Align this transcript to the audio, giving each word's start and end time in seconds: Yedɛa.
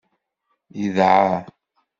Yedɛa. 0.79 1.33